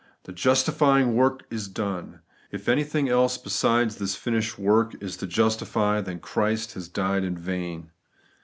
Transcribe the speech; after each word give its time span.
The 0.23 0.31
justifying 0.31 1.13
work 1.13 1.45
is 1.51 1.67
done! 1.67 2.21
If 2.49 2.67
anything 2.67 3.07
else 3.07 3.37
besides 3.37 3.97
this 3.97 4.15
finished 4.15 4.57
work 4.57 4.95
is 4.99 5.15
to 5.17 5.27
justify, 5.27 6.01
then 6.01 6.17
Christ 6.17 6.73
has 6.73 6.89
died 6.89 7.23
in 7.23 7.37
vain. 7.37 7.91